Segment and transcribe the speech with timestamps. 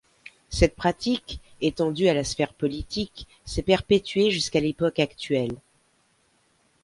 [0.49, 5.55] Cette pratique, étendue à la sphère politique, s'est perpétuée jusqu'à l'époque actuelle.